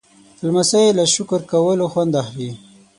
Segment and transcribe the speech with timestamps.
[0.45, 2.51] لمسی له شکر کولو خوند اخلي.